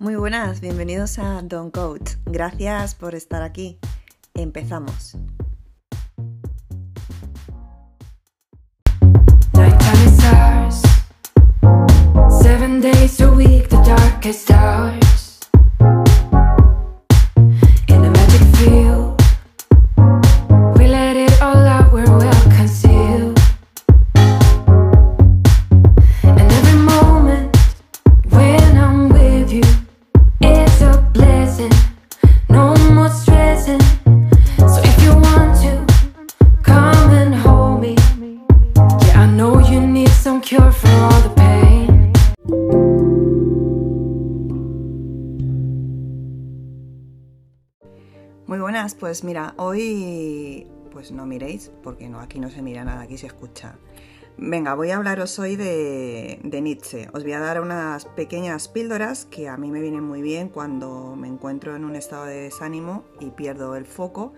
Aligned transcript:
Muy 0.00 0.14
buenas, 0.14 0.62
bienvenidos 0.62 1.18
a 1.18 1.42
Don't 1.42 1.74
Coach. 1.74 2.12
Gracias 2.24 2.94
por 2.94 3.14
estar 3.14 3.42
aquí. 3.42 3.78
Empezamos. 4.32 5.14
Nighttime 9.52 10.06
stars, 10.16 10.80
seven 12.42 12.80
days 12.80 13.20
a 13.20 13.30
week, 13.30 13.68
the 13.68 13.76
darkest 13.84 14.50
hours. 14.50 15.09
Pues 49.10 49.24
mira, 49.24 49.54
hoy 49.56 50.68
pues 50.92 51.10
no 51.10 51.26
miréis, 51.26 51.72
porque 51.82 52.08
no, 52.08 52.20
aquí 52.20 52.38
no 52.38 52.48
se 52.48 52.62
mira 52.62 52.84
nada, 52.84 53.00
aquí 53.00 53.18
se 53.18 53.26
escucha. 53.26 53.74
Venga, 54.38 54.74
voy 54.74 54.92
a 54.92 54.98
hablaros 54.98 55.36
hoy 55.40 55.56
de, 55.56 56.38
de 56.44 56.60
Nietzsche. 56.60 57.08
Os 57.12 57.24
voy 57.24 57.32
a 57.32 57.40
dar 57.40 57.60
unas 57.60 58.04
pequeñas 58.04 58.68
píldoras 58.68 59.24
que 59.24 59.48
a 59.48 59.56
mí 59.56 59.72
me 59.72 59.80
vienen 59.80 60.04
muy 60.04 60.22
bien 60.22 60.48
cuando 60.48 61.16
me 61.16 61.26
encuentro 61.26 61.74
en 61.74 61.84
un 61.84 61.96
estado 61.96 62.26
de 62.26 62.42
desánimo 62.42 63.02
y 63.18 63.30
pierdo 63.30 63.74
el 63.74 63.84
foco, 63.84 64.32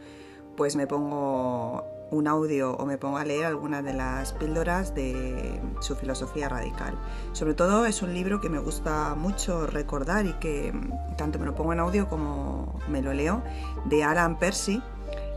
pues 0.57 0.75
me 0.75 0.87
pongo 0.87 1.85
un 2.13 2.29
audio 2.29 2.77
o 2.77 2.87
me 2.87 2.99
pongo 2.99 3.17
a 3.17 3.25
leer 3.25 3.47
algunas 3.47 3.83
de 3.83 3.95
las 3.95 4.35
píldoras 4.35 4.95
de 4.95 5.61
su 5.81 5.97
filosofía 5.97 6.49
radical. 6.49 6.95
Sobre 7.33 7.55
todo 7.55 7.87
es 7.87 8.03
un 8.03 8.13
libro 8.15 8.41
que 8.41 8.51
me 8.51 8.59
gusta 8.59 9.15
mucho 9.15 9.67
recordar 9.67 10.27
y 10.27 10.35
que 10.35 10.73
mm, 10.73 11.17
tanto 11.17 11.39
me 11.39 11.47
lo 11.47 11.55
pongo 11.55 11.73
en 11.73 11.81
audio 11.81 12.09
como 12.09 12.79
me 12.89 13.03
lo 13.03 13.15
leo, 13.15 13.43
de 13.87 14.05
Alan 14.05 14.39
Percy, 14.39 14.83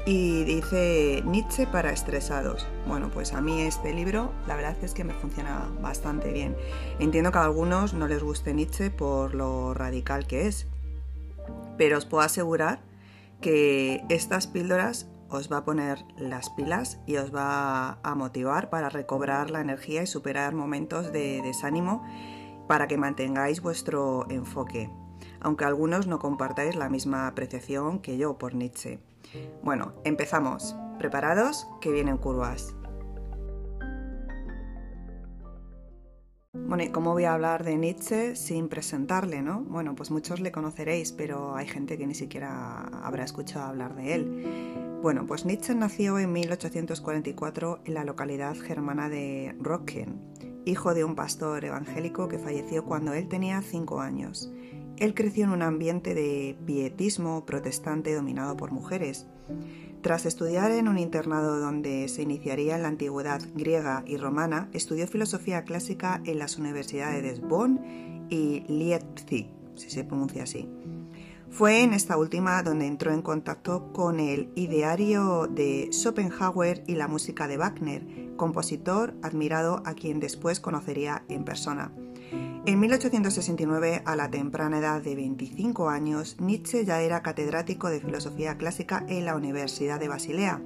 y 0.06 0.44
dice 0.44 1.23
Nietzsche 1.26 1.66
para 1.66 1.92
estresados. 1.92 2.68
Bueno, 2.86 3.09
pues 3.09 3.34
a 3.34 3.42
mí 3.42 3.62
este 3.62 3.94
libro 3.94 4.31
la 4.46 4.56
verdad 4.56 4.76
es 4.84 4.94
que 4.94 5.03
me 5.03 5.14
funciona 5.14 5.68
bastante 5.81 6.31
bien. 6.31 6.56
Entiendo 7.00 7.31
que 7.31 7.40
a 7.40 7.46
algunos 7.46 7.94
no 7.94 8.08
les 8.08 8.22
guste 8.22 8.53
Nietzsche 8.53 8.92
por 8.92 9.34
lo 9.34 9.73
radical 9.73 10.28
que 10.28 10.48
es, 10.48 10.68
pero 11.78 11.98
os 11.98 12.06
puedo 12.06 12.23
asegurar 12.23 12.80
que 13.42 14.03
estas 14.09 14.48
píldoras 14.48 15.08
os 15.30 15.52
va 15.52 15.58
a 15.58 15.64
poner 15.66 16.06
las 16.18 16.50
pilas 16.50 17.00
y 17.06 17.18
os 17.18 17.34
va 17.34 18.00
a 18.04 18.16
motivar 18.16 18.70
para 18.70 18.90
recobrar 18.90 19.50
la 19.50 19.62
energía 19.62 20.04
y 20.04 20.08
superar 20.08 20.54
momentos 20.54 21.12
de 21.12 21.42
desánimo 21.42 22.04
para 22.68 22.88
que 22.88 22.98
mantengáis 22.98 23.62
vuestro 23.62 24.30
enfoque, 24.30 24.90
aunque 25.40 25.66
algunos 25.66 26.08
no 26.08 26.20
compartáis 26.20 26.76
la 26.76 26.90
misma 26.90 27.28
apreciación 27.28 28.00
que 28.00 28.18
yo 28.18 28.38
por 28.38 28.56
Nietzsche. 28.56 29.00
Bueno, 29.64 29.94
empezamos. 30.03 30.76
¿Preparados? 30.98 31.68
Que 31.81 31.92
vienen 31.92 32.18
curvas. 32.18 32.73
Bueno, 36.53 36.84
¿y 36.84 36.90
cómo 36.90 37.12
voy 37.12 37.26
a 37.26 37.34
hablar 37.34 37.64
de 37.64 37.76
Nietzsche 37.78 38.36
sin 38.36 38.70
presentarle, 38.70 39.42
no? 39.42 39.62
Bueno, 39.62 39.94
pues 39.94 40.09
muchos 40.09 40.40
le 40.40 40.52
conoceréis, 40.52 41.12
pero 41.12 41.56
hay 41.56 41.68
gente 41.68 41.98
que 41.98 42.08
ni 42.08 42.16
siquiera 42.16 42.88
habrá 43.03 43.23
escuchado 43.23 43.66
hablar 43.66 43.96
de 43.96 44.16
él. 44.16 44.84
Bueno, 45.06 45.28
pues 45.28 45.45
Nietzsche 45.45 45.75
nació 45.75 46.17
en 46.17 46.34
1844 46.34 47.81
en 47.85 47.94
la 47.94 48.03
localidad 48.03 48.56
germana 48.56 49.07
de 49.07 49.56
Rocken, 49.59 50.19
hijo 50.66 50.96
de 50.96 51.03
un 51.03 51.13
pastor 51.13 51.63
evangélico 51.63 52.28
que 52.28 52.40
falleció 52.40 52.84
cuando 52.85 53.13
él 53.13 53.28
tenía 53.28 53.62
5 53.62 54.02
años. 54.02 54.52
Él 54.97 55.13
creció 55.13 55.44
en 55.44 55.52
un 55.52 55.62
ambiente 55.62 56.16
de 56.16 56.57
pietismo 56.66 57.46
protestante 57.46 58.16
dominado 58.16 58.57
por 58.57 58.72
mujeres. 58.72 59.28
Tras 60.02 60.25
estudiar 60.25 60.72
en 60.72 60.88
un 60.88 60.97
internado 60.97 61.59
donde 61.59 62.08
se 62.08 62.24
iniciaría 62.24 62.75
en 62.75 62.81
la 62.81 62.88
antigüedad 62.88 63.44
griega 63.53 64.03
y 64.08 64.18
romana, 64.18 64.72
estudió 64.74 65.06
filosofía 65.06 65.66
clásica 65.66 66.19
en 66.25 66.40
las 66.40 66.58
universidades 66.58 67.22
de 67.22 67.47
Bonn 67.47 68.25
y 68.31 68.62
Leipzig, 68.68 69.52
si 69.75 69.91
se 69.91 70.03
pronuncia 70.03 70.41
así. 70.41 70.68
Fue 71.55 71.83
en 71.83 71.93
esta 71.93 72.17
última 72.17 72.61
donde 72.63 72.85
entró 72.85 73.13
en 73.13 73.21
contacto 73.21 73.93
con 73.93 74.19
el 74.19 74.51
ideario 74.55 75.47
de 75.47 75.88
Schopenhauer 75.89 76.83
y 76.85 76.95
la 76.95 77.07
música 77.07 77.47
de 77.47 77.55
Wagner, 77.55 78.35
compositor 78.35 79.13
admirado 79.23 79.81
a 79.85 79.93
quien 79.93 80.19
después 80.19 80.59
conocería 80.59 81.23
en 81.29 81.45
persona. 81.45 81.93
En 82.66 82.77
1869, 82.77 84.01
a 84.05 84.17
la 84.17 84.29
temprana 84.29 84.79
edad 84.79 85.01
de 85.01 85.16
25 85.16 85.88
años, 85.88 86.35
Nietzsche 86.41 86.83
ya 86.83 86.99
era 86.99 87.21
catedrático 87.21 87.89
de 87.89 88.01
filosofía 88.01 88.57
clásica 88.57 89.05
en 89.07 89.23
la 89.23 89.37
Universidad 89.37 89.97
de 89.97 90.09
Basilea. 90.09 90.61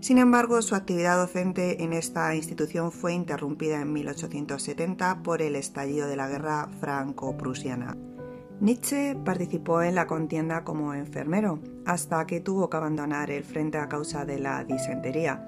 Sin 0.00 0.16
embargo, 0.16 0.62
su 0.62 0.74
actividad 0.74 1.18
docente 1.18 1.82
en 1.84 1.92
esta 1.92 2.34
institución 2.34 2.92
fue 2.92 3.12
interrumpida 3.12 3.78
en 3.82 3.92
1870 3.92 5.22
por 5.22 5.42
el 5.42 5.54
estallido 5.54 6.08
de 6.08 6.16
la 6.16 6.28
guerra 6.28 6.70
franco-prusiana. 6.80 8.13
Nietzsche 8.60 9.16
participó 9.24 9.82
en 9.82 9.94
la 9.94 10.06
contienda 10.06 10.64
como 10.64 10.94
enfermero, 10.94 11.58
hasta 11.86 12.26
que 12.26 12.40
tuvo 12.40 12.70
que 12.70 12.76
abandonar 12.76 13.30
el 13.30 13.44
frente 13.44 13.78
a 13.78 13.88
causa 13.88 14.24
de 14.24 14.38
la 14.38 14.64
disentería, 14.64 15.44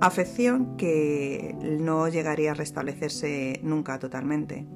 afección 0.00 0.76
que 0.76 1.56
no 1.80 2.08
llegaría 2.08 2.50
a 2.50 2.54
restablecerse 2.54 3.60
nunca 3.62 3.98
totalmente. 3.98 4.66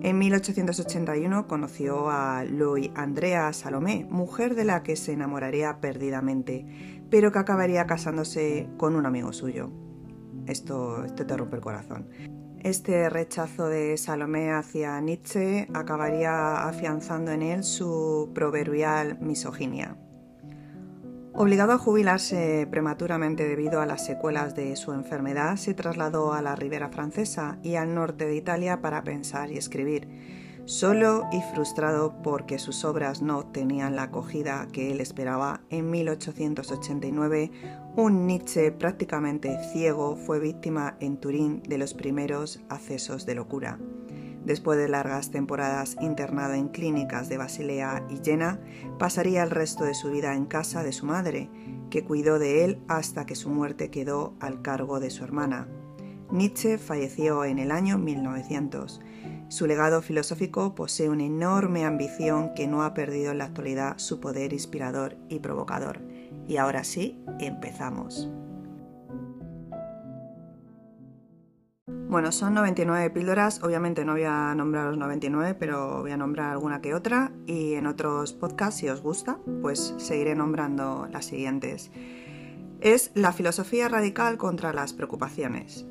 En 0.00 0.16
1881 0.16 1.48
conoció 1.48 2.08
a 2.08 2.44
Louis 2.44 2.90
Andrea 2.94 3.52
Salomé, 3.52 4.06
mujer 4.08 4.54
de 4.54 4.64
la 4.64 4.84
que 4.84 4.94
se 4.94 5.12
enamoraría 5.12 5.80
perdidamente, 5.80 6.66
pero 7.10 7.32
que 7.32 7.40
acabaría 7.40 7.86
casándose 7.86 8.68
con 8.76 8.94
un 8.94 9.06
amigo 9.06 9.32
suyo. 9.32 9.70
Esto, 10.46 11.04
esto 11.04 11.26
te 11.26 11.36
rompe 11.36 11.56
el 11.56 11.62
corazón. 11.62 12.06
Este 12.64 13.08
rechazo 13.08 13.68
de 13.68 13.96
Salomé 13.96 14.50
hacia 14.50 15.00
Nietzsche 15.00 15.68
acabaría 15.74 16.66
afianzando 16.66 17.30
en 17.30 17.42
él 17.42 17.62
su 17.62 18.32
proverbial 18.34 19.18
misoginia. 19.20 19.96
Obligado 21.34 21.72
a 21.72 21.78
jubilarse 21.78 22.66
prematuramente 22.68 23.46
debido 23.46 23.80
a 23.80 23.86
las 23.86 24.04
secuelas 24.04 24.56
de 24.56 24.74
su 24.74 24.92
enfermedad, 24.92 25.54
se 25.54 25.72
trasladó 25.72 26.32
a 26.32 26.42
la 26.42 26.56
Ribera 26.56 26.88
Francesa 26.88 27.58
y 27.62 27.76
al 27.76 27.94
norte 27.94 28.26
de 28.26 28.34
Italia 28.34 28.80
para 28.80 29.04
pensar 29.04 29.52
y 29.52 29.56
escribir. 29.56 30.08
Solo 30.68 31.26
y 31.32 31.40
frustrado 31.40 32.20
porque 32.22 32.58
sus 32.58 32.84
obras 32.84 33.22
no 33.22 33.46
tenían 33.46 33.96
la 33.96 34.02
acogida 34.02 34.68
que 34.70 34.92
él 34.92 35.00
esperaba, 35.00 35.62
en 35.70 35.90
1889 35.90 37.50
un 37.96 38.26
Nietzsche 38.26 38.70
prácticamente 38.70 39.56
ciego 39.72 40.14
fue 40.14 40.38
víctima 40.38 40.98
en 41.00 41.16
Turín 41.16 41.62
de 41.62 41.78
los 41.78 41.94
primeros 41.94 42.60
accesos 42.68 43.24
de 43.24 43.34
locura. 43.34 43.78
Después 44.44 44.78
de 44.78 44.90
largas 44.90 45.30
temporadas 45.30 45.96
internado 46.02 46.52
en 46.52 46.68
clínicas 46.68 47.30
de 47.30 47.38
Basilea 47.38 48.06
y 48.10 48.18
Jena, 48.22 48.60
pasaría 48.98 49.44
el 49.44 49.50
resto 49.50 49.84
de 49.84 49.94
su 49.94 50.10
vida 50.10 50.34
en 50.34 50.44
casa 50.44 50.82
de 50.82 50.92
su 50.92 51.06
madre, 51.06 51.48
que 51.88 52.04
cuidó 52.04 52.38
de 52.38 52.66
él 52.66 52.82
hasta 52.88 53.24
que 53.24 53.36
su 53.36 53.48
muerte 53.48 53.90
quedó 53.90 54.34
al 54.38 54.60
cargo 54.60 55.00
de 55.00 55.08
su 55.08 55.24
hermana. 55.24 55.66
Nietzsche 56.30 56.76
falleció 56.76 57.46
en 57.46 57.58
el 57.58 57.70
año 57.70 57.96
1900. 57.96 59.00
Su 59.48 59.66
legado 59.66 60.02
filosófico 60.02 60.74
posee 60.74 61.08
una 61.08 61.24
enorme 61.24 61.86
ambición 61.86 62.52
que 62.54 62.66
no 62.66 62.82
ha 62.82 62.92
perdido 62.92 63.32
en 63.32 63.38
la 63.38 63.44
actualidad 63.44 63.96
su 63.96 64.20
poder 64.20 64.52
inspirador 64.52 65.16
y 65.30 65.38
provocador. 65.38 66.00
Y 66.46 66.58
ahora 66.58 66.84
sí, 66.84 67.18
empezamos. 67.40 68.28
Bueno, 71.86 72.30
son 72.32 72.54
99 72.54 73.10
píldoras, 73.10 73.62
obviamente 73.62 74.04
no 74.04 74.12
voy 74.12 74.24
a 74.24 74.54
nombrar 74.54 74.86
los 74.86 74.98
99, 74.98 75.54
pero 75.54 76.00
voy 76.00 76.10
a 76.10 76.16
nombrar 76.18 76.50
alguna 76.50 76.80
que 76.80 76.94
otra 76.94 77.32
y 77.46 77.74
en 77.74 77.86
otros 77.86 78.34
podcasts, 78.34 78.80
si 78.80 78.88
os 78.88 79.02
gusta, 79.02 79.38
pues 79.62 79.94
seguiré 79.98 80.34
nombrando 80.34 81.06
las 81.10 81.26
siguientes. 81.26 81.90
Es 82.80 83.10
la 83.14 83.32
filosofía 83.32 83.88
radical 83.88 84.36
contra 84.36 84.72
las 84.72 84.92
preocupaciones. 84.92 85.86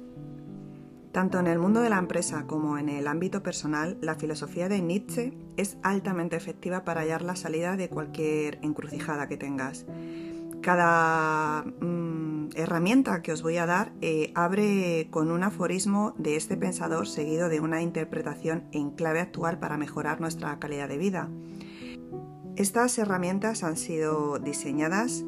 Tanto 1.17 1.39
en 1.39 1.47
el 1.47 1.57
mundo 1.57 1.81
de 1.81 1.89
la 1.89 1.97
empresa 1.97 2.45
como 2.45 2.77
en 2.77 2.89
el 2.89 3.07
ámbito 3.07 3.41
personal, 3.41 3.97
la 4.01 4.13
filosofía 4.13 4.69
de 4.69 4.83
Nietzsche 4.83 5.33
es 5.57 5.79
altamente 5.81 6.35
efectiva 6.35 6.83
para 6.83 7.01
hallar 7.01 7.23
la 7.23 7.35
salida 7.35 7.75
de 7.75 7.89
cualquier 7.89 8.59
encrucijada 8.61 9.27
que 9.27 9.35
tengas. 9.35 9.87
Cada 10.61 11.63
mmm, 11.63 12.49
herramienta 12.53 13.23
que 13.23 13.31
os 13.31 13.41
voy 13.41 13.57
a 13.57 13.65
dar 13.65 13.93
eh, 14.01 14.31
abre 14.35 15.07
con 15.09 15.31
un 15.31 15.41
aforismo 15.41 16.13
de 16.19 16.35
este 16.35 16.55
pensador 16.55 17.07
seguido 17.07 17.49
de 17.49 17.61
una 17.61 17.81
interpretación 17.81 18.65
en 18.71 18.91
clave 18.91 19.19
actual 19.19 19.57
para 19.57 19.77
mejorar 19.77 20.21
nuestra 20.21 20.59
calidad 20.59 20.87
de 20.87 20.99
vida. 20.99 21.31
Estas 22.57 22.95
herramientas 22.99 23.63
han 23.63 23.77
sido 23.77 24.37
diseñadas 24.37 25.25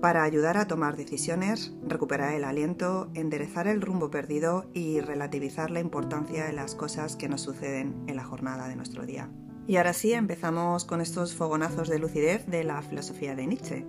para 0.00 0.22
ayudar 0.22 0.56
a 0.56 0.66
tomar 0.66 0.96
decisiones, 0.96 1.74
recuperar 1.86 2.34
el 2.34 2.44
aliento, 2.44 3.10
enderezar 3.14 3.66
el 3.66 3.82
rumbo 3.82 4.10
perdido 4.10 4.70
y 4.72 5.00
relativizar 5.00 5.70
la 5.70 5.80
importancia 5.80 6.44
de 6.46 6.52
las 6.52 6.74
cosas 6.74 7.16
que 7.16 7.28
nos 7.28 7.42
suceden 7.42 8.02
en 8.06 8.16
la 8.16 8.24
jornada 8.24 8.68
de 8.68 8.76
nuestro 8.76 9.04
día. 9.04 9.30
Y 9.66 9.76
ahora 9.76 9.92
sí, 9.92 10.12
empezamos 10.12 10.84
con 10.84 11.00
estos 11.00 11.34
fogonazos 11.34 11.88
de 11.88 11.98
lucidez 11.98 12.46
de 12.46 12.64
la 12.64 12.82
filosofía 12.82 13.36
de 13.36 13.46
Nietzsche. 13.46 13.86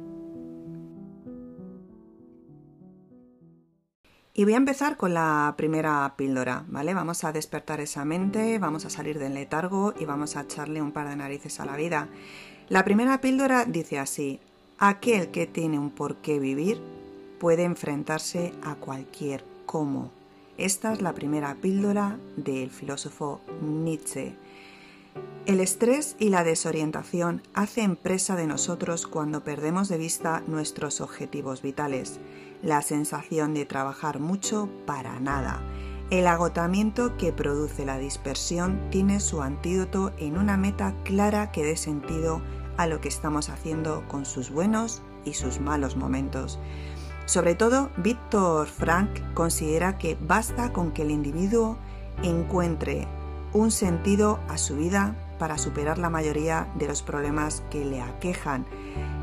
Y 4.33 4.43
voy 4.43 4.53
a 4.53 4.57
empezar 4.57 4.95
con 4.95 5.13
la 5.13 5.55
primera 5.57 6.13
píldora, 6.17 6.65
¿vale? 6.67 6.93
Vamos 6.93 7.23
a 7.23 7.31
despertar 7.31 7.81
esa 7.81 8.05
mente, 8.05 8.59
vamos 8.59 8.85
a 8.85 8.89
salir 8.89 9.19
del 9.19 9.33
letargo 9.33 9.93
y 9.99 10.05
vamos 10.05 10.37
a 10.37 10.41
echarle 10.41 10.81
un 10.81 10.93
par 10.93 11.09
de 11.09 11.15
narices 11.15 11.59
a 11.59 11.65
la 11.65 11.75
vida. 11.75 12.09
La 12.69 12.85
primera 12.85 13.19
píldora 13.19 13.65
dice 13.65 13.99
así, 13.99 14.39
Aquel 14.83 15.29
que 15.29 15.45
tiene 15.45 15.77
un 15.77 15.91
porqué 15.91 16.39
vivir 16.39 16.81
puede 17.39 17.65
enfrentarse 17.65 18.51
a 18.63 18.73
cualquier 18.73 19.45
cómo. 19.67 20.09
Esta 20.57 20.91
es 20.91 21.03
la 21.03 21.13
primera 21.13 21.53
píldora 21.53 22.17
del 22.35 22.71
filósofo 22.71 23.41
Nietzsche. 23.61 24.35
El 25.45 25.59
estrés 25.59 26.15
y 26.17 26.29
la 26.29 26.43
desorientación 26.43 27.43
hacen 27.53 27.95
presa 27.95 28.35
de 28.35 28.47
nosotros 28.47 29.05
cuando 29.05 29.43
perdemos 29.43 29.87
de 29.87 29.99
vista 29.99 30.41
nuestros 30.47 30.99
objetivos 30.99 31.61
vitales, 31.61 32.19
la 32.63 32.81
sensación 32.81 33.53
de 33.53 33.65
trabajar 33.65 34.19
mucho 34.19 34.67
para 34.87 35.19
nada. 35.19 35.61
El 36.09 36.25
agotamiento 36.25 37.17
que 37.17 37.31
produce 37.31 37.85
la 37.85 37.99
dispersión 37.99 38.89
tiene 38.89 39.19
su 39.19 39.43
antídoto 39.43 40.11
en 40.17 40.39
una 40.39 40.57
meta 40.57 40.95
clara 41.03 41.51
que 41.51 41.63
dé 41.63 41.77
sentido 41.77 42.41
a 42.81 42.87
lo 42.87 42.99
que 42.99 43.09
estamos 43.09 43.49
haciendo 43.49 44.03
con 44.07 44.25
sus 44.25 44.49
buenos 44.49 45.03
y 45.23 45.35
sus 45.35 45.59
malos 45.59 45.95
momentos. 45.95 46.57
Sobre 47.27 47.53
todo, 47.53 47.91
Víctor 47.97 48.65
Frank 48.65 49.19
considera 49.35 49.99
que 49.99 50.17
basta 50.19 50.73
con 50.73 50.91
que 50.91 51.03
el 51.03 51.11
individuo 51.11 51.77
encuentre 52.23 53.07
un 53.53 53.69
sentido 53.69 54.39
a 54.49 54.57
su 54.57 54.77
vida 54.77 55.15
para 55.37 55.59
superar 55.59 55.99
la 55.99 56.09
mayoría 56.09 56.69
de 56.73 56.87
los 56.87 57.03
problemas 57.03 57.61
que 57.69 57.85
le 57.85 58.01
aquejan. 58.01 58.65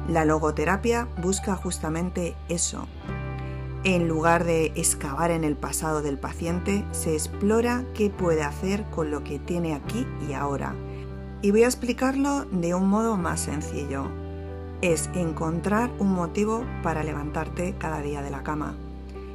La 0.08 0.24
logoterapia 0.24 1.08
busca 1.20 1.56
justamente 1.56 2.36
eso. 2.48 2.86
En 3.82 4.06
lugar 4.06 4.44
de 4.44 4.66
excavar 4.76 5.32
en 5.32 5.42
el 5.42 5.56
pasado 5.56 6.00
del 6.00 6.18
paciente, 6.18 6.84
se 6.92 7.14
explora 7.14 7.84
qué 7.94 8.08
puede 8.08 8.44
hacer 8.44 8.84
con 8.90 9.10
lo 9.10 9.24
que 9.24 9.40
tiene 9.40 9.74
aquí 9.74 10.06
y 10.28 10.34
ahora 10.34 10.76
y 11.42 11.50
voy 11.50 11.62
a 11.62 11.66
explicarlo 11.66 12.44
de 12.46 12.74
un 12.74 12.88
modo 12.88 13.16
más 13.16 13.40
sencillo. 13.40 14.06
Es 14.80 15.10
encontrar 15.14 15.90
un 15.98 16.12
motivo 16.12 16.64
para 16.82 17.02
levantarte 17.02 17.74
cada 17.78 18.00
día 18.00 18.22
de 18.22 18.30
la 18.30 18.42
cama. 18.42 18.76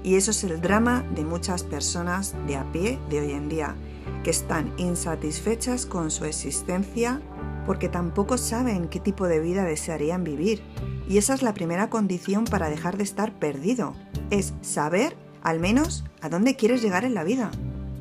Y 0.04 0.16
eso 0.16 0.32
es 0.32 0.44
el 0.44 0.62
drama 0.62 1.04
de 1.16 1.24
muchas 1.24 1.64
personas 1.64 2.36
de 2.48 2.58
a 2.58 2.70
pie 2.72 3.00
de 3.10 3.22
hoy 3.22 3.32
en 3.32 3.50
día, 3.50 3.76
que 4.24 4.32
están 4.32 4.74
insatisfechas 4.78 5.86
con 5.86 6.12
su 6.12 6.26
existencia 6.26 7.22
porque 7.66 7.90
tampoco 7.90 8.38
saben 8.38 8.88
qué 8.90 9.00
tipo 9.00 9.28
de 9.28 9.40
vida 9.40 9.64
desearían 9.64 10.24
vivir. 10.24 10.62
Y 11.08 11.18
esa 11.18 11.34
es 11.34 11.42
la 11.42 11.54
primera 11.54 11.90
condición 11.90 12.46
para 12.46 12.70
dejar 12.70 12.98
de 12.98 13.04
estar 13.04 13.34
perdido. 13.34 13.96
Es 14.30 14.54
saber, 14.62 15.16
al 15.42 15.60
menos, 15.60 16.04
a 16.22 16.30
dónde 16.30 16.56
quieres 16.56 16.82
llegar 16.82 17.06
en 17.06 17.14
la 17.14 17.24
vida. 17.24 17.52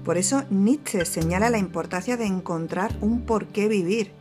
Por 0.04 0.18
eso 0.18 0.44
Nietzsche 0.50 1.04
señala 1.04 1.50
la 1.50 1.58
importancia 1.58 2.16
de 2.16 2.26
encontrar 2.26 2.96
un 3.00 3.22
por 3.22 3.46
qué 3.46 3.68
vivir. 3.68 4.12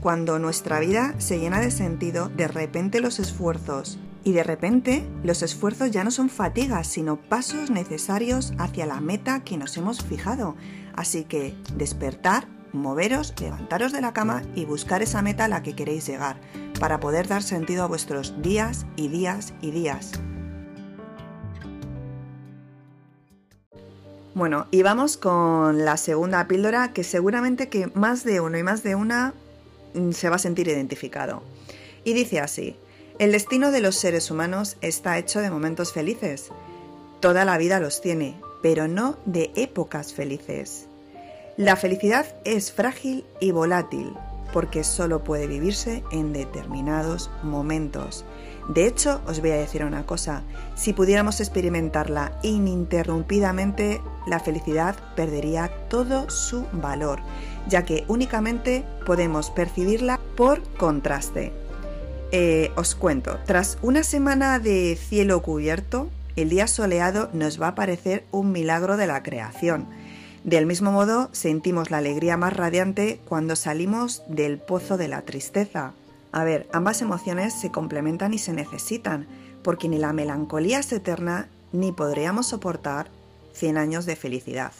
Cuando 0.00 0.38
nuestra 0.38 0.80
vida 0.80 1.14
se 1.18 1.38
llena 1.38 1.60
de 1.60 1.70
sentido, 1.70 2.28
de 2.30 2.48
repente 2.48 3.00
los 3.00 3.18
esfuerzos 3.18 3.98
y 4.24 4.32
de 4.32 4.42
repente 4.42 5.06
los 5.22 5.42
esfuerzos 5.42 5.90
ya 5.90 6.04
no 6.04 6.10
son 6.10 6.30
fatigas, 6.30 6.86
sino 6.86 7.16
pasos 7.16 7.70
necesarios 7.70 8.52
hacia 8.58 8.86
la 8.86 9.00
meta 9.00 9.44
que 9.44 9.56
nos 9.56 9.76
hemos 9.76 10.02
fijado. 10.02 10.56
Así 10.94 11.24
que 11.24 11.54
despertar, 11.76 12.48
moveros, 12.72 13.34
levantaros 13.40 13.92
de 13.92 14.00
la 14.00 14.12
cama 14.12 14.42
y 14.54 14.64
buscar 14.64 15.02
esa 15.02 15.22
meta 15.22 15.44
a 15.44 15.48
la 15.48 15.62
que 15.62 15.74
queréis 15.74 16.06
llegar, 16.06 16.40
para 16.80 17.00
poder 17.00 17.28
dar 17.28 17.42
sentido 17.42 17.84
a 17.84 17.86
vuestros 17.86 18.40
días 18.42 18.86
y 18.96 19.08
días 19.08 19.52
y 19.60 19.70
días. 19.70 20.12
Bueno, 24.34 24.66
y 24.70 24.82
vamos 24.82 25.16
con 25.16 25.84
la 25.84 25.96
segunda 25.96 26.46
píldora 26.46 26.92
que 26.92 27.02
seguramente 27.02 27.68
que 27.68 27.88
más 27.94 28.24
de 28.24 28.40
uno 28.40 28.58
y 28.58 28.62
más 28.62 28.82
de 28.82 28.94
una 28.94 29.34
mm, 29.94 30.12
se 30.12 30.28
va 30.28 30.36
a 30.36 30.40
sentir 30.40 30.68
identificado. 30.68 31.42
Y 32.04 32.12
dice 32.12 32.40
así, 32.40 32.76
el 33.18 33.32
destino 33.32 33.72
de 33.72 33.80
los 33.80 33.96
seres 33.96 34.30
humanos 34.30 34.76
está 34.80 35.18
hecho 35.18 35.40
de 35.40 35.50
momentos 35.50 35.92
felices. 35.92 36.50
Toda 37.20 37.44
la 37.44 37.58
vida 37.58 37.80
los 37.80 38.00
tiene, 38.00 38.36
pero 38.62 38.86
no 38.86 39.16
de 39.24 39.50
épocas 39.56 40.12
felices. 40.12 40.86
La 41.56 41.74
felicidad 41.74 42.36
es 42.44 42.70
frágil 42.70 43.24
y 43.40 43.50
volátil, 43.50 44.12
porque 44.52 44.84
solo 44.84 45.24
puede 45.24 45.48
vivirse 45.48 46.04
en 46.12 46.32
determinados 46.32 47.30
momentos. 47.42 48.24
De 48.68 48.86
hecho, 48.86 49.22
os 49.26 49.40
voy 49.40 49.50
a 49.50 49.56
decir 49.56 49.82
una 49.82 50.04
cosa, 50.04 50.42
si 50.76 50.92
pudiéramos 50.92 51.40
experimentarla 51.40 52.38
ininterrumpidamente, 52.42 54.02
la 54.26 54.40
felicidad 54.40 54.94
perdería 55.16 55.70
todo 55.88 56.28
su 56.28 56.66
valor, 56.72 57.20
ya 57.66 57.86
que 57.86 58.04
únicamente 58.08 58.84
podemos 59.06 59.50
percibirla 59.50 60.20
por 60.36 60.62
contraste. 60.76 61.52
Eh, 62.30 62.70
os 62.76 62.94
cuento, 62.94 63.38
tras 63.46 63.78
una 63.80 64.02
semana 64.02 64.58
de 64.58 64.98
cielo 65.00 65.40
cubierto, 65.40 66.10
el 66.36 66.50
día 66.50 66.66
soleado 66.66 67.30
nos 67.32 67.60
va 67.60 67.68
a 67.68 67.74
parecer 67.74 68.26
un 68.32 68.52
milagro 68.52 68.98
de 68.98 69.06
la 69.06 69.22
creación. 69.22 69.86
Del 70.44 70.66
mismo 70.66 70.92
modo, 70.92 71.30
sentimos 71.32 71.90
la 71.90 71.98
alegría 71.98 72.36
más 72.36 72.52
radiante 72.52 73.18
cuando 73.26 73.56
salimos 73.56 74.22
del 74.28 74.58
pozo 74.58 74.98
de 74.98 75.08
la 75.08 75.22
tristeza, 75.22 75.94
a 76.32 76.44
ver, 76.44 76.68
ambas 76.72 77.02
emociones 77.02 77.54
se 77.54 77.70
complementan 77.70 78.34
y 78.34 78.38
se 78.38 78.52
necesitan, 78.52 79.26
porque 79.62 79.88
ni 79.88 79.98
la 79.98 80.12
melancolía 80.12 80.78
es 80.78 80.92
eterna 80.92 81.48
ni 81.72 81.92
podríamos 81.92 82.46
soportar 82.46 83.08
100 83.52 83.76
años 83.76 84.06
de 84.06 84.16
felicidad. 84.16 84.72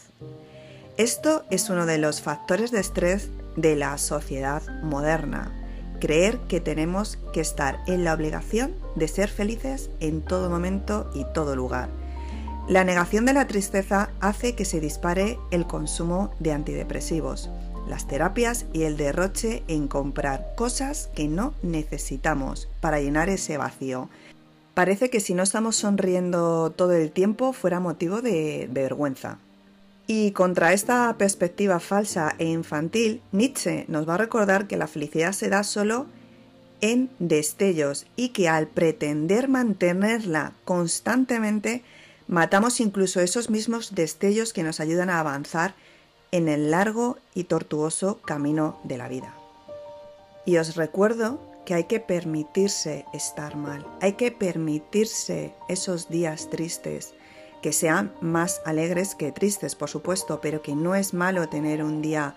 Esto 0.97 1.43
es 1.49 1.69
uno 1.69 1.85
de 1.85 1.97
los 1.97 2.21
factores 2.21 2.71
de 2.71 2.79
estrés 2.79 3.29
de 3.55 3.75
la 3.75 3.97
sociedad 3.97 4.61
moderna, 4.83 5.51
creer 5.99 6.39
que 6.47 6.61
tenemos 6.61 7.17
que 7.33 7.41
estar 7.41 7.79
en 7.87 8.03
la 8.03 8.13
obligación 8.13 8.73
de 8.95 9.07
ser 9.07 9.29
felices 9.29 9.89
en 9.99 10.21
todo 10.21 10.49
momento 10.49 11.09
y 11.13 11.25
todo 11.33 11.55
lugar. 11.55 11.89
La 12.67 12.83
negación 12.83 13.25
de 13.25 13.33
la 13.33 13.47
tristeza 13.47 14.11
hace 14.19 14.55
que 14.55 14.65
se 14.65 14.79
dispare 14.79 15.39
el 15.51 15.65
consumo 15.65 16.31
de 16.39 16.53
antidepresivos, 16.53 17.49
las 17.89 18.07
terapias 18.07 18.65
y 18.71 18.83
el 18.83 18.95
derroche 18.95 19.63
en 19.67 19.87
comprar 19.87 20.53
cosas 20.55 21.09
que 21.15 21.27
no 21.27 21.53
necesitamos 21.63 22.69
para 22.79 23.01
llenar 23.01 23.29
ese 23.29 23.57
vacío. 23.57 24.09
Parece 24.73 25.09
que 25.09 25.19
si 25.19 25.33
no 25.33 25.43
estamos 25.43 25.75
sonriendo 25.75 26.71
todo 26.71 26.93
el 26.93 27.11
tiempo 27.11 27.51
fuera 27.51 27.79
motivo 27.79 28.21
de, 28.21 28.69
vergüenza. 28.71 29.39
Y 30.07 30.31
contra 30.31 30.73
esta 30.73 31.15
perspectiva 31.17 31.79
falsa 31.79 32.35
e 32.37 32.45
infantil, 32.45 33.21
Nietzsche 33.31 33.85
nos 33.89 34.07
va 34.07 34.15
a 34.15 34.19
recordar 34.19 34.67
que 34.67 34.77
la 34.77 34.87
felicidad 34.87 35.33
se 35.33 35.49
da 35.49 35.63
solo 35.63 36.05
en 36.81 37.09
destellos 37.19 38.07
y 38.15 38.29
que 38.29 38.47
al 38.47 38.67
pretender 38.67 39.49
mantenerla 39.49 40.53
constantemente 40.63 41.83
matamos 42.27 42.79
incluso 42.79 43.19
esos 43.19 43.49
mismos 43.49 43.93
destellos 43.95 44.53
que 44.53 44.63
nos 44.63 44.79
ayudan 44.79 45.09
a 45.09 45.19
avanzar 45.19 45.75
en 46.31 46.47
el 46.47 46.71
largo 46.71 47.17
y 47.33 47.45
tortuoso 47.45 48.19
camino 48.21 48.79
de 48.83 48.97
la 48.97 49.07
vida. 49.07 49.33
Y 50.45 50.57
os 50.57 50.75
recuerdo 50.75 51.39
que 51.65 51.73
hay 51.73 51.83
que 51.83 51.99
permitirse 51.99 53.05
estar 53.13 53.55
mal, 53.55 53.85
hay 54.01 54.13
que 54.13 54.31
permitirse 54.31 55.53
esos 55.67 56.09
días 56.09 56.49
tristes, 56.49 57.13
que 57.61 57.73
sean 57.73 58.13
más 58.21 58.61
alegres 58.65 59.15
que 59.15 59.31
tristes, 59.31 59.75
por 59.75 59.89
supuesto, 59.89 60.39
pero 60.41 60.61
que 60.61 60.75
no 60.75 60.95
es 60.95 61.13
malo 61.13 61.49
tener 61.49 61.83
un 61.83 62.01
día 62.01 62.35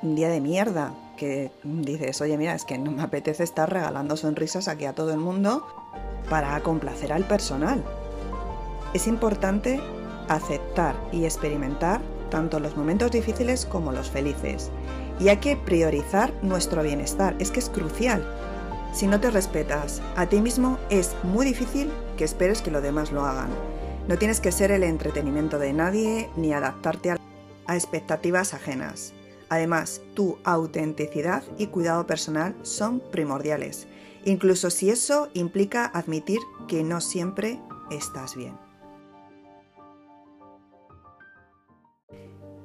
un 0.00 0.14
día 0.14 0.28
de 0.28 0.40
mierda, 0.40 0.94
que 1.16 1.50
dices, 1.64 2.20
oye, 2.20 2.38
mira, 2.38 2.54
es 2.54 2.64
que 2.64 2.78
no 2.78 2.92
me 2.92 3.02
apetece 3.02 3.42
estar 3.42 3.70
regalando 3.70 4.16
sonrisas 4.16 4.68
aquí 4.68 4.84
a 4.84 4.94
todo 4.94 5.12
el 5.12 5.18
mundo 5.18 5.66
para 6.30 6.58
complacer 6.60 7.12
al 7.12 7.26
personal. 7.26 7.84
Es 8.94 9.06
importante 9.06 9.80
aceptar 10.28 10.94
y 11.12 11.24
experimentar 11.24 12.00
tanto 12.30 12.60
los 12.60 12.76
momentos 12.76 13.10
difíciles 13.10 13.66
como 13.66 13.92
los 13.92 14.10
felices. 14.10 14.70
Y 15.20 15.28
hay 15.28 15.38
que 15.38 15.56
priorizar 15.56 16.32
nuestro 16.42 16.82
bienestar, 16.82 17.34
es 17.38 17.50
que 17.50 17.60
es 17.60 17.68
crucial. 17.68 18.24
Si 18.92 19.06
no 19.06 19.20
te 19.20 19.30
respetas 19.30 20.00
a 20.16 20.26
ti 20.26 20.40
mismo, 20.40 20.78
es 20.90 21.14
muy 21.22 21.44
difícil 21.44 21.90
que 22.16 22.24
esperes 22.24 22.62
que 22.62 22.70
los 22.70 22.82
demás 22.82 23.12
lo 23.12 23.24
hagan. 23.24 23.50
No 24.08 24.16
tienes 24.16 24.40
que 24.40 24.52
ser 24.52 24.70
el 24.70 24.82
entretenimiento 24.82 25.58
de 25.58 25.72
nadie 25.72 26.30
ni 26.36 26.52
adaptarte 26.52 27.10
a 27.10 27.74
expectativas 27.74 28.54
ajenas. 28.54 29.12
Además, 29.50 30.02
tu 30.14 30.38
autenticidad 30.44 31.42
y 31.58 31.68
cuidado 31.68 32.06
personal 32.06 32.54
son 32.62 33.00
primordiales, 33.00 33.86
incluso 34.24 34.70
si 34.70 34.90
eso 34.90 35.28
implica 35.34 35.86
admitir 35.86 36.38
que 36.66 36.82
no 36.82 37.00
siempre 37.00 37.60
estás 37.90 38.36
bien. 38.36 38.67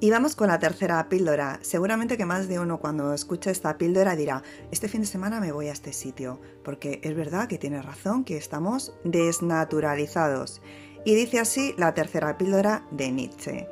Y 0.04 0.10
vamos 0.10 0.36
con 0.36 0.48
la 0.48 0.58
tercera 0.58 1.08
píldora. 1.08 1.58
Seguramente 1.62 2.18
que 2.18 2.26
más 2.26 2.46
de 2.46 2.58
uno 2.58 2.78
cuando 2.78 3.14
escucha 3.14 3.50
esta 3.50 3.78
píldora 3.78 4.14
dirá, 4.14 4.42
este 4.70 4.86
fin 4.86 5.00
de 5.00 5.06
semana 5.06 5.40
me 5.40 5.50
voy 5.50 5.68
a 5.68 5.72
este 5.72 5.94
sitio, 5.94 6.42
porque 6.62 7.00
es 7.02 7.16
verdad 7.16 7.48
que 7.48 7.56
tiene 7.56 7.80
razón 7.80 8.22
que 8.22 8.36
estamos 8.36 8.92
desnaturalizados. 9.04 10.60
Y 11.06 11.14
dice 11.14 11.40
así 11.40 11.74
la 11.78 11.94
tercera 11.94 12.36
píldora 12.36 12.86
de 12.90 13.12
Nietzsche. 13.12 13.66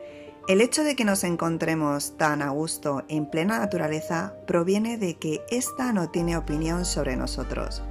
El 0.48 0.62
hecho 0.62 0.84
de 0.84 0.96
que 0.96 1.04
nos 1.04 1.22
encontremos 1.22 2.16
tan 2.16 2.40
a 2.40 2.48
gusto 2.48 3.04
en 3.08 3.26
plena 3.28 3.58
naturaleza 3.58 4.32
proviene 4.46 4.96
de 4.96 5.18
que 5.18 5.42
ésta 5.50 5.92
no 5.92 6.08
tiene 6.08 6.38
opinión 6.38 6.86
sobre 6.86 7.14
nosotros. 7.14 7.82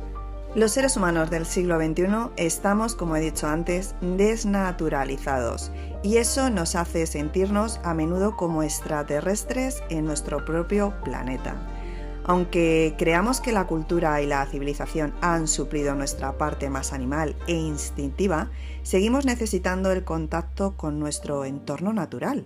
Los 0.54 0.74
seres 0.74 0.98
humanos 0.98 1.30
del 1.30 1.46
siglo 1.46 1.78
XXI 1.80 2.34
estamos, 2.36 2.94
como 2.96 3.16
he 3.16 3.22
dicho 3.22 3.48
antes, 3.48 3.96
desnaturalizados 4.02 5.72
y 6.04 6.18
eso 6.18 6.50
nos 6.50 6.76
hace 6.76 7.08
sentirnos 7.08 7.80
a 7.86 7.94
menudo 7.94 8.36
como 8.36 8.62
extraterrestres 8.62 9.82
en 9.90 10.04
nuestro 10.04 10.44
propio 10.44 10.94
planeta. 11.06 11.56
Aunque 12.26 12.96
creamos 12.98 13.40
que 13.40 13.54
la 13.54 13.66
cultura 13.66 14.22
y 14.22 14.28
la 14.28 14.46
civilización 14.46 15.14
han 15.22 15.48
suplido 15.48 15.96
nuestra 15.96 16.38
parte 16.38 16.70
más 16.70 16.92
animal 16.92 17.38
e 17.48 17.54
instintiva, 17.54 18.52
seguimos 18.84 19.26
necesitando 19.26 19.90
el 19.94 20.04
contacto 20.04 20.76
con 20.76 21.00
nuestro 21.00 21.46
entorno 21.46 21.94
natural. 21.94 22.46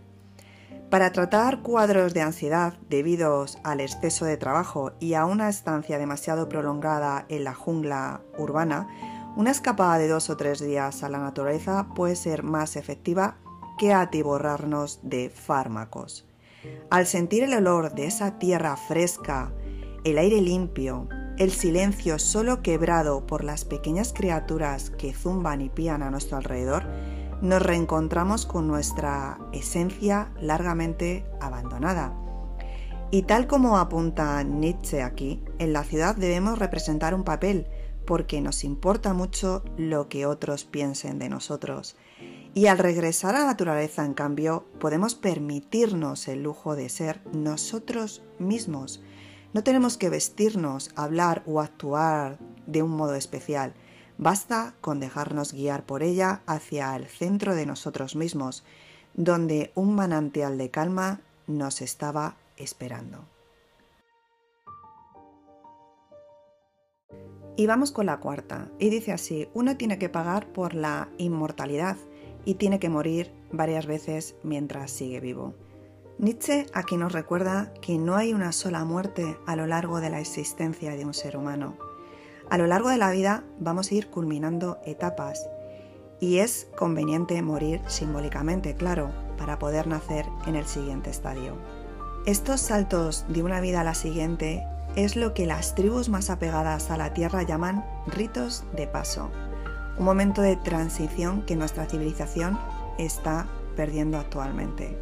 Para 0.89 1.11
tratar 1.11 1.61
cuadros 1.61 2.13
de 2.13 2.21
ansiedad 2.21 2.75
debidos 2.89 3.57
al 3.63 3.81
exceso 3.81 4.25
de 4.25 4.37
trabajo 4.37 4.93
y 4.99 5.15
a 5.15 5.25
una 5.25 5.49
estancia 5.49 5.97
demasiado 5.97 6.47
prolongada 6.47 7.25
en 7.27 7.43
la 7.43 7.53
jungla 7.53 8.21
urbana, 8.37 8.87
una 9.35 9.51
escapada 9.51 9.97
de 9.97 10.07
dos 10.07 10.29
o 10.29 10.37
tres 10.37 10.59
días 10.59 11.03
a 11.03 11.09
la 11.09 11.17
naturaleza 11.17 11.87
puede 11.95 12.15
ser 12.15 12.43
más 12.43 12.75
efectiva 12.75 13.37
que 13.77 13.93
atiborrarnos 13.93 14.99
de 15.03 15.29
fármacos. 15.29 16.25
Al 16.89 17.05
sentir 17.07 17.43
el 17.43 17.53
olor 17.53 17.93
de 17.93 18.05
esa 18.05 18.39
tierra 18.39 18.77
fresca, 18.77 19.51
el 20.03 20.17
aire 20.17 20.39
limpio, 20.39 21.09
el 21.37 21.51
silencio 21.51 22.17
solo 22.19 22.61
quebrado 22.61 23.27
por 23.27 23.43
las 23.43 23.65
pequeñas 23.65 24.13
criaturas 24.13 24.91
que 24.91 25.13
zumban 25.13 25.61
y 25.61 25.69
pían 25.69 26.01
a 26.03 26.11
nuestro 26.11 26.37
alrededor, 26.37 26.85
nos 27.41 27.61
reencontramos 27.61 28.45
con 28.45 28.67
nuestra 28.67 29.39
esencia 29.53 30.31
largamente 30.39 31.25
abandonada. 31.39 32.13
Y 33.11 33.23
tal 33.23 33.47
como 33.47 33.77
apunta 33.77 34.41
Nietzsche 34.43 35.03
aquí, 35.03 35.43
en 35.59 35.73
la 35.73 35.83
ciudad 35.83 36.15
debemos 36.15 36.59
representar 36.59 37.13
un 37.13 37.23
papel 37.23 37.67
porque 38.05 38.41
nos 38.41 38.63
importa 38.63 39.13
mucho 39.13 39.63
lo 39.77 40.09
que 40.09 40.25
otros 40.25 40.65
piensen 40.65 41.19
de 41.19 41.29
nosotros. 41.29 41.95
Y 42.53 42.67
al 42.67 42.77
regresar 42.77 43.35
a 43.35 43.39
la 43.39 43.45
naturaleza, 43.45 44.05
en 44.05 44.13
cambio, 44.13 44.65
podemos 44.79 45.15
permitirnos 45.15 46.27
el 46.27 46.43
lujo 46.43 46.75
de 46.75 46.89
ser 46.89 47.21
nosotros 47.33 48.23
mismos, 48.39 49.01
no 49.55 49.63
tenemos 49.63 49.95
que 49.95 50.09
vestirnos, 50.09 50.91
hablar 50.97 51.41
o 51.45 51.61
actuar 51.61 52.39
de 52.67 52.83
un 52.83 52.91
modo 52.91 53.15
especial. 53.15 53.73
Basta 54.17 54.75
con 54.81 54.99
dejarnos 54.99 55.53
guiar 55.53 55.85
por 55.85 56.01
ella 56.01 56.41
hacia 56.45 56.95
el 56.95 57.07
centro 57.07 57.53
de 57.55 57.65
nosotros 57.65 58.15
mismos, 58.15 58.63
donde 59.13 59.71
un 59.75 59.95
manantial 59.95 60.57
de 60.57 60.69
calma 60.71 61.21
nos 61.47 61.81
estaba 61.81 62.35
esperando. 62.57 63.25
Y 67.57 67.67
vamos 67.67 67.91
con 67.91 68.05
la 68.05 68.19
cuarta, 68.19 68.69
y 68.79 68.89
dice 68.89 69.13
así, 69.13 69.47
uno 69.53 69.77
tiene 69.77 69.97
que 69.97 70.09
pagar 70.09 70.47
por 70.47 70.73
la 70.73 71.09
inmortalidad 71.17 71.95
y 72.43 72.55
tiene 72.55 72.79
que 72.79 72.89
morir 72.89 73.31
varias 73.51 73.85
veces 73.85 74.35
mientras 74.43 74.91
sigue 74.91 75.21
vivo. 75.21 75.55
Nietzsche 76.17 76.65
aquí 76.73 76.97
nos 76.97 77.13
recuerda 77.13 77.73
que 77.81 77.97
no 77.97 78.15
hay 78.15 78.33
una 78.33 78.51
sola 78.51 78.83
muerte 78.85 79.37
a 79.45 79.55
lo 79.55 79.67
largo 79.67 79.99
de 79.99 80.09
la 80.09 80.19
existencia 80.19 80.95
de 80.95 81.05
un 81.05 81.13
ser 81.13 81.37
humano. 81.37 81.77
A 82.49 82.57
lo 82.57 82.67
largo 82.67 82.89
de 82.89 82.97
la 82.97 83.11
vida 83.11 83.43
vamos 83.59 83.91
a 83.91 83.95
ir 83.95 84.09
culminando 84.09 84.77
etapas 84.85 85.49
y 86.19 86.37
es 86.37 86.67
conveniente 86.77 87.41
morir 87.41 87.81
simbólicamente, 87.87 88.75
claro, 88.75 89.11
para 89.37 89.59
poder 89.59 89.87
nacer 89.87 90.25
en 90.45 90.55
el 90.55 90.65
siguiente 90.65 91.09
estadio. 91.09 91.55
Estos 92.25 92.61
saltos 92.61 93.25
de 93.27 93.43
una 93.43 93.61
vida 93.61 93.81
a 93.81 93.83
la 93.83 93.95
siguiente 93.95 94.63
es 94.95 95.15
lo 95.15 95.33
que 95.33 95.45
las 95.45 95.75
tribus 95.75 96.07
más 96.09 96.29
apegadas 96.29 96.89
a 96.89 96.97
la 96.97 97.13
tierra 97.13 97.43
llaman 97.43 97.85
ritos 98.07 98.63
de 98.75 98.87
paso, 98.87 99.29
un 99.97 100.05
momento 100.05 100.41
de 100.41 100.55
transición 100.55 101.41
que 101.43 101.55
nuestra 101.55 101.85
civilización 101.85 102.59
está 102.97 103.47
perdiendo 103.75 104.17
actualmente. 104.17 104.97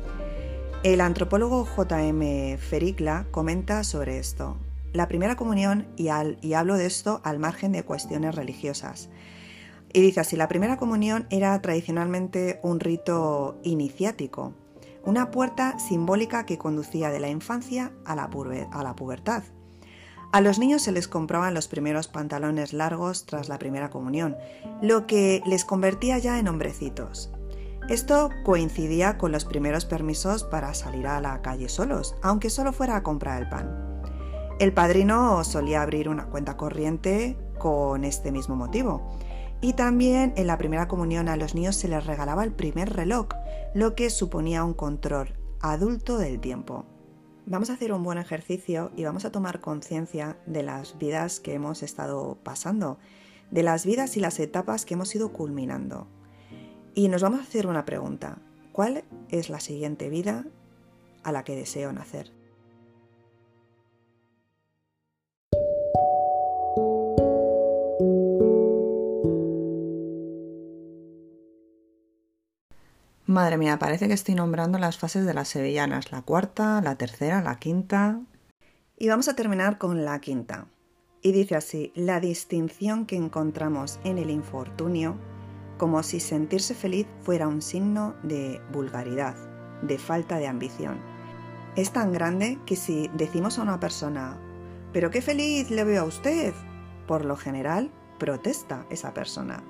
El 0.84 1.00
antropólogo 1.00 1.64
J.M. 1.64 2.58
Fericla 2.58 3.26
comenta 3.32 3.84
sobre 3.84 4.18
esto. 4.18 4.58
La 4.94 5.08
primera 5.08 5.36
comunión, 5.36 5.88
y, 5.98 6.10
y 6.42 6.54
hablo 6.54 6.76
de 6.76 6.86
esto 6.86 7.20
al 7.24 7.40
margen 7.40 7.72
de 7.72 7.84
cuestiones 7.84 8.36
religiosas. 8.36 9.10
Y 9.92 10.02
dice 10.02 10.20
así, 10.20 10.36
la 10.36 10.48
primera 10.48 10.78
comunión 10.78 11.26
era 11.32 11.60
tradicionalmente 11.62 12.60
un 12.62 12.80
rito 12.80 13.60
iniciático, 13.64 14.54
una 15.04 15.32
puerta 15.32 15.80
simbólica 15.80 16.46
que 16.46 16.60
conducía 16.60 17.10
de 17.10 17.20
la 17.20 17.30
infancia 17.30 17.92
a 18.06 18.16
la, 18.16 18.30
a 18.72 18.84
la 18.84 18.96
pubertad. 18.96 19.44
A 20.32 20.42
los 20.42 20.58
niños 20.58 20.84
se 20.84 20.92
les 20.92 21.08
compraban 21.08 21.54
los 21.54 21.68
primeros 21.68 22.08
pantalones 22.08 22.74
largos 22.74 23.26
tras 23.26 23.50
la 23.50 23.60
primera 23.60 23.90
comunión, 23.90 24.36
lo 24.82 25.06
que 25.06 25.42
les 25.46 25.66
convertía 25.66 26.18
ya 26.20 26.40
en 26.40 26.48
hombrecitos. 26.48 27.32
Esto 27.90 28.30
coincidía 28.44 29.18
con 29.18 29.32
los 29.32 29.46
primeros 29.46 29.86
permisos 29.86 30.44
para 30.44 30.74
salir 30.74 31.06
a 31.06 31.20
la 31.20 31.42
calle 31.42 31.68
solos, 31.68 32.16
aunque 32.22 32.50
solo 32.50 32.74
fuera 32.74 32.96
a 32.96 33.04
comprar 33.04 33.42
el 33.42 33.50
pan. 33.50 33.93
El 34.60 34.72
padrino 34.72 35.44
solía 35.44 35.82
abrir 35.82 36.10
una 36.10 36.28
cuenta 36.28 36.58
corriente 36.58 37.38
con 37.58 38.04
este 38.04 38.32
mismo 38.32 38.56
motivo. 38.56 39.02
Y 39.62 39.74
también 39.74 40.34
en 40.36 40.48
la 40.48 40.58
primera 40.58 40.88
comunión 40.88 41.28
a 41.28 41.38
los 41.38 41.56
niños 41.56 41.76
se 41.76 41.88
les 41.88 42.06
regalaba 42.06 42.44
el 42.44 42.52
primer 42.52 42.94
reloj, 42.94 43.30
lo 43.74 43.96
que 43.96 44.10
suponía 44.10 44.64
un 44.64 44.74
control 44.74 45.34
adulto 45.60 46.18
del 46.18 46.40
tiempo. 46.40 46.86
Vamos 47.46 47.70
a 47.70 47.74
hacer 47.74 47.94
un 47.94 48.04
buen 48.04 48.18
ejercicio 48.18 48.92
y 48.96 49.06
vamos 49.06 49.26
a 49.26 49.32
tomar 49.32 49.60
conciencia 49.60 50.38
de 50.46 50.64
las 50.64 50.98
vidas 50.98 51.40
que 51.40 51.54
hemos 51.54 51.82
estado 51.82 52.38
pasando, 52.44 53.00
de 53.52 53.64
las 53.64 53.86
vidas 53.86 54.18
y 54.18 54.20
las 54.20 54.40
etapas 54.40 54.86
que 54.86 54.94
hemos 54.94 55.14
ido 55.16 55.34
culminando. 55.34 56.08
Y 56.94 57.08
nos 57.08 57.24
vamos 57.24 57.40
a 57.40 57.44
hacer 57.44 57.66
una 57.66 57.86
pregunta. 57.86 58.38
¿Cuál 58.72 59.04
es 59.30 59.50
la 59.50 59.60
siguiente 59.60 60.10
vida 60.10 60.46
a 61.24 61.32
la 61.32 61.44
que 61.44 61.56
deseo 61.56 61.92
nacer? 61.92 62.43
Madre 73.34 73.58
mía, 73.58 73.80
parece 73.80 74.08
que 74.08 74.14
estoy 74.14 74.36
nombrando 74.36 74.78
las 74.78 75.00
fases 75.00 75.26
de 75.26 75.34
las 75.34 75.48
sevillanas, 75.48 76.12
la 76.12 76.22
cuarta, 76.22 76.82
la 76.84 76.98
tercera, 76.98 77.42
la 77.42 77.56
quinta. 77.56 78.22
Y 78.96 79.08
vamos 79.08 79.28
a 79.28 79.36
terminar 79.36 79.80
con 79.80 80.06
la 80.06 80.22
quinta. 80.22 80.68
Y 81.24 81.32
dice 81.32 81.56
así, 81.56 81.92
la 81.96 82.20
distinción 82.20 83.08
que 83.08 83.16
encontramos 83.16 84.00
en 84.04 84.20
el 84.20 84.30
infortunio 84.30 85.18
como 85.80 86.04
si 86.04 86.20
sentirse 86.20 86.76
feliz 86.76 87.08
fuera 87.24 87.48
un 87.48 87.64
signo 87.64 88.14
de 88.22 88.62
vulgaridad, 88.72 89.36
de 89.82 89.98
falta 89.98 90.38
de 90.38 90.46
ambición. 90.46 91.00
Es 91.76 91.92
tan 91.92 92.14
grande 92.14 92.60
que 92.68 92.76
si 92.76 93.10
decimos 93.16 93.58
a 93.58 93.64
una 93.64 93.80
persona, 93.80 94.38
pero 94.92 95.10
qué 95.10 95.24
feliz 95.24 95.72
le 95.72 95.84
veo 95.84 96.04
a 96.04 96.06
usted, 96.06 96.54
por 97.08 97.26
lo 97.26 97.36
general 97.36 97.90
protesta 98.20 98.86
esa 98.92 99.12
persona. 99.16 99.64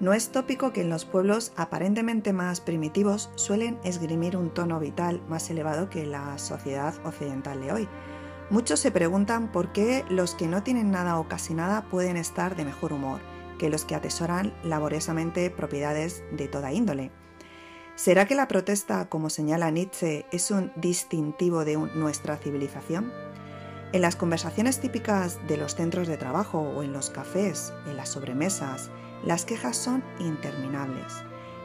No 0.00 0.12
es 0.12 0.30
tópico 0.30 0.72
que 0.72 0.82
en 0.82 0.90
los 0.90 1.04
pueblos 1.04 1.52
aparentemente 1.56 2.32
más 2.32 2.60
primitivos 2.60 3.30
suelen 3.34 3.80
esgrimir 3.82 4.36
un 4.36 4.54
tono 4.54 4.78
vital 4.78 5.20
más 5.28 5.50
elevado 5.50 5.90
que 5.90 6.06
la 6.06 6.38
sociedad 6.38 6.94
occidental 7.04 7.60
de 7.60 7.72
hoy. 7.72 7.88
Muchos 8.50 8.78
se 8.78 8.92
preguntan 8.92 9.50
por 9.50 9.72
qué 9.72 10.04
los 10.08 10.34
que 10.34 10.46
no 10.46 10.62
tienen 10.62 10.90
nada 10.90 11.18
o 11.18 11.28
casi 11.28 11.52
nada 11.52 11.82
pueden 11.90 12.16
estar 12.16 12.54
de 12.54 12.64
mejor 12.64 12.92
humor 12.92 13.20
que 13.58 13.68
los 13.68 13.84
que 13.84 13.94
atesoran 13.94 14.54
laboriosamente 14.62 15.50
propiedades 15.50 16.22
de 16.30 16.48
toda 16.48 16.72
índole. 16.72 17.10
¿Será 17.96 18.26
que 18.26 18.36
la 18.36 18.46
protesta, 18.46 19.08
como 19.08 19.28
señala 19.28 19.72
Nietzsche, 19.72 20.26
es 20.30 20.52
un 20.52 20.70
distintivo 20.76 21.64
de 21.64 21.76
nuestra 21.76 22.36
civilización? 22.36 23.12
En 23.90 24.02
las 24.02 24.16
conversaciones 24.16 24.80
típicas 24.80 25.38
de 25.48 25.56
los 25.56 25.74
centros 25.74 26.08
de 26.08 26.18
trabajo 26.18 26.60
o 26.60 26.82
en 26.82 26.92
los 26.92 27.08
cafés, 27.08 27.72
en 27.86 27.96
las 27.96 28.10
sobremesas, 28.10 28.90
las 29.24 29.46
quejas 29.46 29.78
son 29.78 30.04
interminables. 30.18 31.14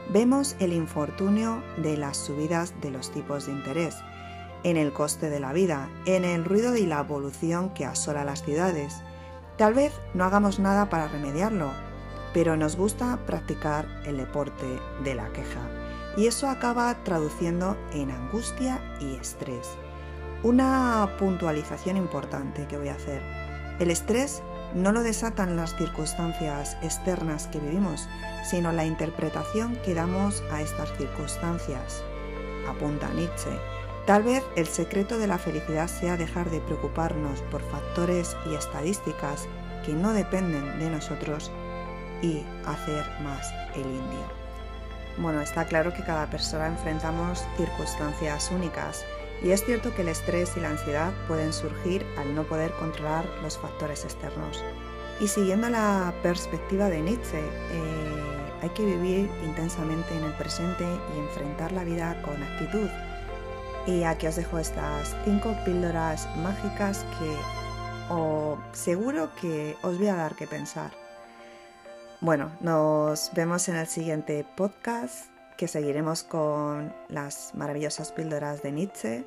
Vemos 0.10 0.56
el 0.60 0.72
infortunio 0.72 1.62
de 1.78 1.98
las 1.98 2.16
subidas 2.16 2.74
de 2.80 2.92
los 2.92 3.12
tipos 3.12 3.46
de 3.46 3.52
interés, 3.52 3.98
en 4.64 4.78
el 4.78 4.94
coste 4.94 5.30
de 5.30 5.42
la 5.42 5.52
vida, 5.52 5.90
en 6.06 6.24
el 6.24 6.46
ruido 6.46 6.78
y 6.78 6.86
la 6.86 7.02
evolución 7.02 7.74
que 7.74 7.86
asola 7.86 8.24
las 8.24 8.44
ciudades. 8.44 9.02
Tal 9.58 9.74
vez 9.74 9.92
no 10.14 10.24
hagamos 10.24 10.60
nada 10.60 10.90
para 10.90 11.10
remediarlo, 11.10 11.72
pero 12.34 12.56
nos 12.56 12.78
gusta 12.78 13.20
practicar 13.26 13.86
el 14.06 14.16
deporte 14.16 14.80
de 15.04 15.14
la 15.14 15.30
queja 15.34 15.70
y 16.16 16.28
eso 16.28 16.48
acaba 16.48 16.96
traduciendo 17.04 17.76
en 17.92 18.12
angustia 18.12 18.80
y 19.02 19.16
estrés. 19.16 19.78
Una 20.44 21.16
puntualización 21.18 21.96
importante 21.96 22.68
que 22.68 22.78
voy 22.78 22.90
a 22.90 22.96
hacer. 22.96 23.22
El 23.80 23.90
estrés 23.90 24.44
no 24.76 24.92
lo 24.92 25.02
desatan 25.02 25.56
las 25.56 25.74
circunstancias 25.78 26.76
externas 26.82 27.48
que 27.48 27.60
vivimos, 27.60 28.10
sino 28.44 28.74
la 28.74 28.86
interpretación 28.86 29.78
que 29.86 29.94
damos 29.94 30.44
a 30.52 30.62
estas 30.62 30.92
circunstancias. 30.98 32.04
Apunta 32.68 33.08
Nietzsche. 33.14 33.58
Tal 34.06 34.24
vez 34.24 34.44
el 34.58 34.68
secreto 34.68 35.18
de 35.18 35.28
la 35.28 35.38
felicidad 35.38 35.88
sea 35.88 36.18
dejar 36.18 36.50
de 36.50 36.60
preocuparnos 36.60 37.40
por 37.44 37.62
factores 37.62 38.36
y 38.46 38.56
estadísticas 38.56 39.48
que 39.86 39.94
no 39.94 40.12
dependen 40.12 40.78
de 40.78 40.90
nosotros 40.90 41.52
y 42.22 42.44
hacer 42.66 43.06
más 43.22 43.50
el 43.76 43.86
indio. 43.86 44.44
Bueno, 45.20 45.40
está 45.40 45.64
claro 45.66 45.94
que 45.94 46.04
cada 46.04 46.26
persona 46.30 46.68
enfrentamos 46.68 47.46
circunstancias 47.56 48.52
únicas 48.52 49.06
y 49.42 49.52
es 49.52 49.66
cierto 49.66 49.94
que 49.94 50.04
el 50.04 50.10
estrés 50.10 50.56
y 50.56 50.60
la 50.60 50.70
ansiedad 50.70 51.12
pueden 51.28 51.54
surgir 51.54 52.06
al 52.18 52.34
no 52.36 52.44
poder 52.44 52.72
controlar 52.74 53.26
los 53.42 53.58
factores 53.58 54.04
externos. 54.04 54.64
Y 55.20 55.28
siguiendo 55.28 55.70
la 55.70 56.14
perspectiva 56.24 56.90
de 56.90 57.02
Nietzsche, 57.02 57.40
eh, 57.40 58.24
hay 58.62 58.70
que 58.70 58.86
vivir 58.86 59.30
intensamente 59.44 60.16
en 60.18 60.24
el 60.24 60.34
presente 60.34 60.86
y 60.86 61.20
enfrentar 61.20 61.72
la 61.72 61.84
vida 61.84 62.22
con 62.22 62.42
actitud. 62.42 62.90
Y 63.86 64.04
aquí 64.04 64.28
os 64.28 64.38
dejo 64.38 64.60
estas 64.60 65.16
cinco 65.26 65.56
píldoras 65.66 66.28
mágicas 66.38 67.06
que 67.20 67.36
o 68.10 68.58
seguro 68.72 69.30
que 69.40 69.76
os 69.82 69.98
voy 69.98 70.08
a 70.08 70.16
dar 70.16 70.36
que 70.36 70.48
pensar. 70.48 70.92
Bueno, 72.22 72.52
nos 72.62 73.32
vemos 73.34 73.68
en 73.68 73.76
el 73.76 73.88
siguiente 73.88 74.46
podcast 74.56 75.33
que 75.56 75.68
seguiremos 75.68 76.24
con 76.24 76.94
las 77.10 77.54
maravillosas 77.56 78.12
píldoras 78.12 78.62
de 78.62 78.72
Nietzsche. 78.72 79.26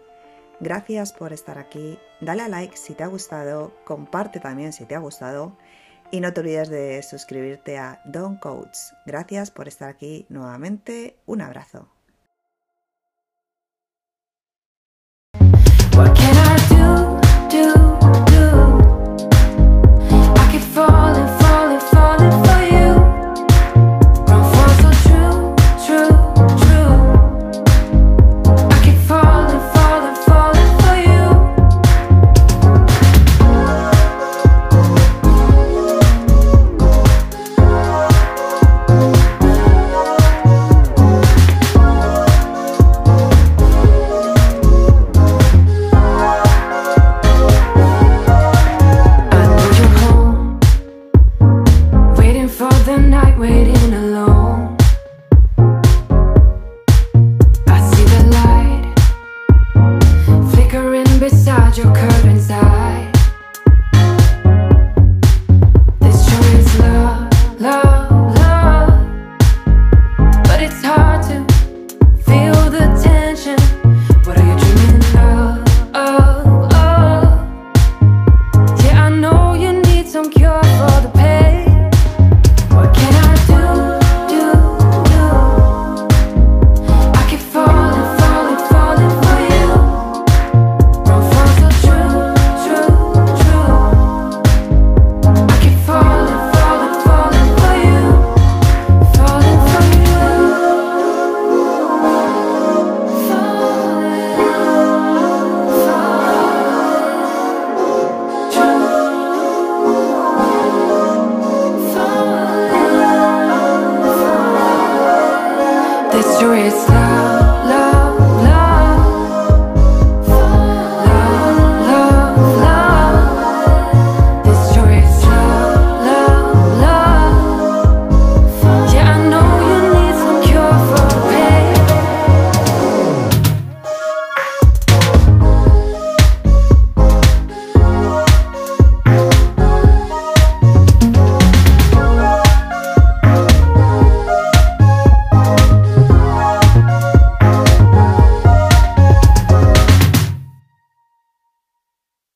Gracias 0.61 1.13
por 1.13 1.33
estar 1.33 1.59
aquí. 1.59 1.99
Dale 2.21 2.43
a 2.43 2.49
like 2.49 2.77
si 2.77 2.95
te 2.95 3.05
ha 3.05 3.09
gustado, 3.09 3.73
comparte 3.85 4.41
también 4.41 4.73
si 4.73 4.85
te 4.87 4.95
ha 4.95 4.99
gustado 4.99 5.57
y 6.11 6.21
no 6.21 6.33
te 6.33 6.41
olvides 6.41 6.69
de 6.69 7.03
suscribirte 7.03 7.79
a 7.79 8.01
Don 8.05 8.37
Coach. 8.37 8.77
Gracias 9.05 9.51
por 9.51 9.69
estar 9.69 9.89
aquí 9.89 10.27
nuevamente. 10.29 11.17
Un 11.27 11.43
abrazo. 11.43 11.89